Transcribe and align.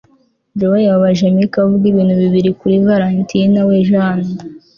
Joe 0.57 0.79
yababaje 0.85 1.23
Mike 1.35 1.57
avuga 1.63 1.83
ibintu 1.91 2.13
bibi 2.21 2.41
kuri 2.59 2.75
valentine 2.87 3.59
we 3.67 3.77
Jane 3.89 4.29